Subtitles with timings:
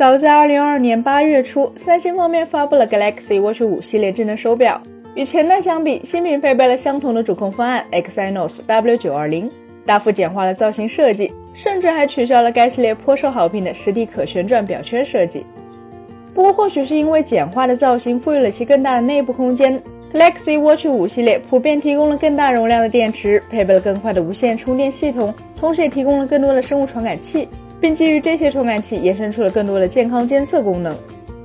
[0.00, 4.80] 早在2022年8月初，三星方面发布了 Galaxy Watch 5系列智能手表。
[5.14, 9.50] 与前代相比，新品配备了相同的主控方案 Exynos W920，
[9.84, 15.44] 大幅简化了造型设计，甚至还取消了该系列颇受好评的实体可旋转表圈设计。
[16.34, 19.78] 不过，或许是因为简化的造型赋予了其更大的内部空间
[20.14, 27.46] ，Galaxy Watch 5系列普遍提供了更大容量的电池，配备了更快的无线充电系统，同时也提供了更多的生物传感器。
[27.80, 30.94] 并基于这些传感器延伸出了更多的健康监测功能。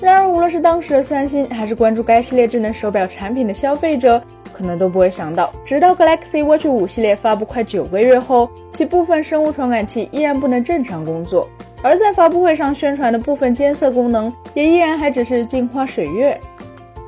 [0.00, 4.20] 然而，无论是当时的三星，还是关注该系列智能手表产品的消费者，
[4.52, 11.48] 可能都不会想到，直到 Galaxy Watch 5系列发布快九个月后，其部分生物传感器依然不能正常工作，
[11.82, 16.38] 而在发布会上宣传的部分监测功能，也依然还只是镜花水月。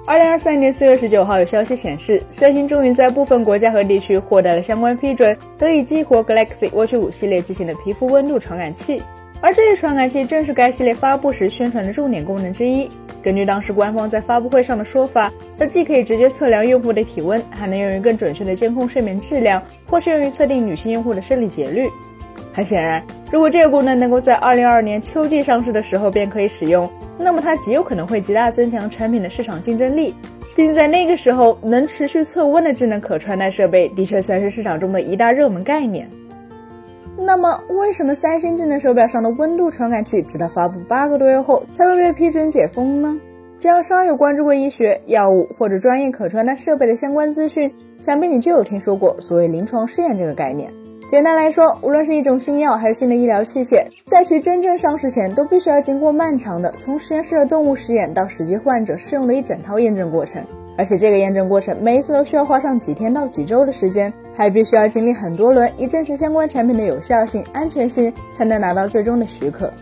[0.07, 9.03] 二零二三年四月十九号，有消息显示，三星终于在部分国家和地区获得了相关批准，得以激活 Galaxy Watch 5系列机型的皮肤温度传感器。
[9.41, 12.89] 而这一传感器正是该系列发布时宣传的重点功能之一。
[13.21, 21.85] 根据当时官方在发布会上的说法，它既可以直接测量用户的体温，还能用于更准确的监控睡眠质量，或是用于测定女性用户的生理节律。
[22.57, 30.15] 很显然，如果这个功能能够在2022年秋季上市的时候便可以使用，那么它极有可能会极大增强产品的市场竞争力，
[30.55, 36.09] 并在那个时候，能持续测温的智能可穿戴设备的确算是市场中的一大热门概念。
[37.19, 43.21] 那么，为什么三星智能手表上的温度传感器直到发布八个多月后才会被批准解封呢？
[43.59, 50.73] 只要稍有关注过医学、药物或者专业可穿戴设备的相关资讯，想必你就有听说过所谓临床试验这个概念。
[51.09, 60.43] 简单来说，无论是一种新药还是新的医疗器械，在其真正上市前，都必须要经过漫长的从实验室的动物实验到实际患者试用的一整套验证过程。
[60.77, 69.73] 而且这个验证过程每一次都需要花上几天到几周的时间，还必须要经历很多轮，以证实相关产品的有效性、安全性，才能拿到最终的许可。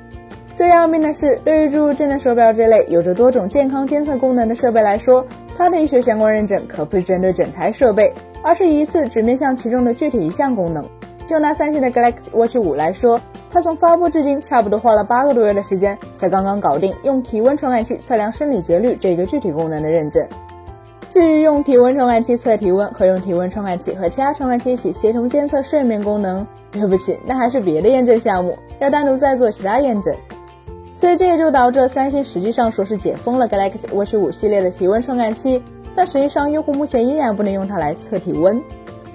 [0.52, 10.86] 最要命的是，对于诸如智能手表这类有着多种健康监测功能的设备来说，它的医学相关认证可不是针对整台设备，而是一次只面向其中的具体一项功能。
[11.26, 13.20] 就拿三星的 Galaxy Watch 5来说，
[13.50, 20.26] 它从发布至今差不多花了八个多月的时间，才刚刚搞定用体温传感器测量生理节律这个具体功能的认证。
[21.10, 30.14] 至于用体温传感器测体温和用体温传感器和其他传感器一起协同监测睡眠功能，对不起，那还是别的验证项目，要单独再做其他验证。
[30.96, 35.62] 所以这也就导致三星实际上说是解封了 Galaxy Watch 5系列的体温传感器，
[35.94, 38.60] 但实际上用户目前依然不能用它来测体温。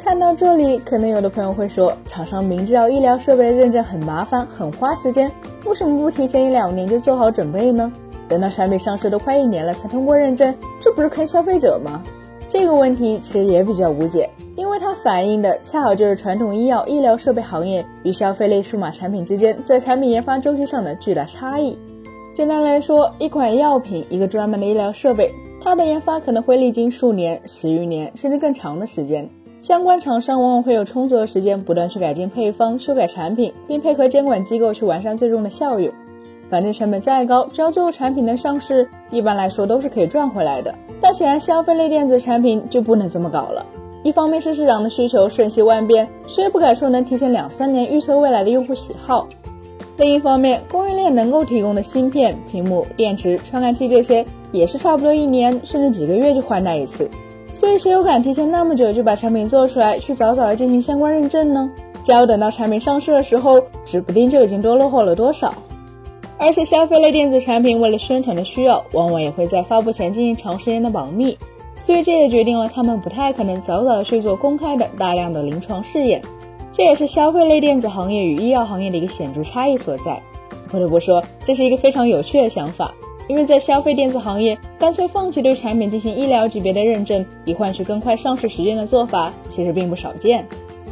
[0.04, 5.30] 看到这里，可能有的朋友会说，厂商明知道医疗设备认证很麻烦、很花时间，
[5.66, 7.92] 为什么不提前一两年就做好准备呢？
[8.28, 12.02] 等到产品上市都快一年了才通过认证，这不是坑消费者吗？
[12.48, 21.78] 这个问题其实也比较无解，因为它反映的恰好就是传统医药医疗设备行业与消费类数码产品之间在产品研发周期上的巨大差异。
[22.34, 25.31] 简单来说，一款药品，一个专门的医疗设备，
[25.62, 29.30] 它的研发可能会历经数年、十余年甚至更长的时间，
[29.62, 35.92] 相关厂商往往会有充足的时间不断去改进配方、修改产品，并配合监管机构去完善最终的效用。
[36.50, 40.74] 反正成本再高，只要最后产品能上市，一般来说都是可以赚回来的。
[41.02, 43.66] 但显然，消费类电子产品就不能这么搞了。
[44.02, 49.28] 一方面是市场的需求瞬息万变，谁也不敢说能提前两三年预测未来的用户喜好；
[49.98, 57.09] 另一方面，供应链能够提供的芯片、屏幕、电池、传感器这些，也是差不多一年甚至几个月就换代一次。
[57.59, 61.70] 所以，谁有敢提前那么久就把产品做出来，去早早的进行相关认证呢？
[62.06, 65.53] 只要等到产品上市的时候，指不定就已经多落后了多少。
[66.38, 71.38] 而且，消费类电子产品为了宣传的需要，往往也会在发布前进行长时间的保密，
[71.81, 76.22] 所以这也决定了他们不太可能早早的去做公开的大量的临床试验。
[76.72, 80.18] 这也是消费类电子行业与医药行业的一个显著差异所在。
[80.69, 82.94] 不得不说，这是一个非常有趣的想法，
[83.29, 90.44] 因为在消费电子行业，干脆放弃对产品进行医疗级别的认证，以换取更快上市时间的做法，其实并不少见。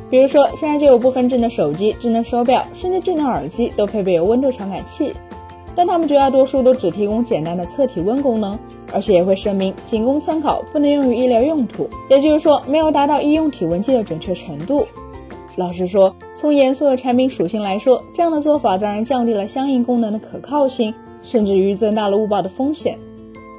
[0.09, 5.11] 比如说，现在就有部分智能手机、智能手表，甚至智能耳机都配备有温度传感器。
[5.75, 8.57] 但他们绝大多数都只提供简单的测体温功能，
[8.93, 11.89] 而且也会声明仅供参考，不能用于医疗用途。
[12.09, 14.87] 也就是说，没有达到医用体温计的准确程度。
[15.55, 20.93] 老实说，从严肃的产品属性来说，这样的做法当然降低了相应功能的可靠性，
[21.27, 22.97] 甚至于增大了误报的风险。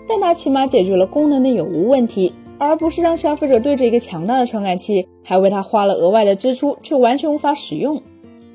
[0.08, 8.00] 但它起码解决了功能的有无问题，而不是让消费者对着一个强大的传感器，还为它花了额外的支出，却完全无法使用。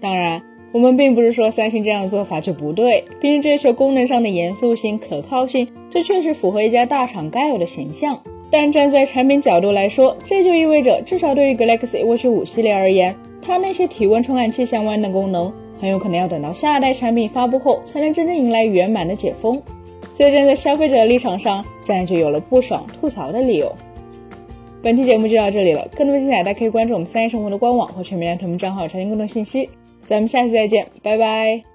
[0.01, 0.41] 当然。
[0.73, 8.21] 我们并不是说三星这样的做法就不对，毕竟追求功能上的严肃性、可靠性，这确实符合一家大厂该有的形象。
[8.49, 19.61] 但站在产品角度来说，这就意味着，至少对于 Galaxy Watch 5系列而言，它那些体温传感器相关的功能，很有可能要等到下一代产品发布后，才能真正迎来圆满的解封。
[20.11, 23.75] 所以站在消费者的立场上，自然就有了不爽吐槽的理由。
[24.83, 29.69] 本期节目就到这里了，更多精彩大家可以关注我们三叶生活的官网或全民爱同名账号查询更多信息。
[30.03, 31.72] 咱们下期再见，拜拜。